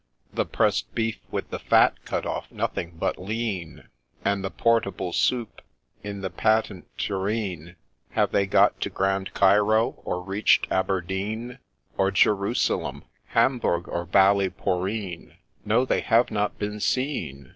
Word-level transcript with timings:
The 0.33 0.47
press'd 0.47 0.95
beef, 0.95 1.19
with 1.29 1.51
the 1.51 1.59
fat 1.59 1.93
cut 2.05 2.25
off— 2.25 2.51
nothing 2.51 2.95
but 2.97 3.19
lean, 3.21 3.87
And 4.25 4.43
the 4.43 4.49
portable 4.49 5.13
soup 5.13 5.61
in 6.03 6.21
the 6.21 6.31
patent 6.31 6.87
tureen? 6.97 7.75
Have 8.13 8.31
they 8.31 8.47
got 8.47 8.81
to 8.81 8.89
Grand 8.89 9.35
Cairo 9.35 10.01
or 10.03 10.23
reached 10.23 10.65
Aberdeen? 10.71 11.59
Or 11.99 12.09
Jerusalem— 12.09 13.03
Hamburg— 13.35 13.87
or 13.89 14.07
Ballyporeen? 14.07 15.35
No! 15.65 15.85
they 15.85 16.01
have 16.01 16.31
not 16.31 16.57
been 16.57 16.79
seen 16.79 17.49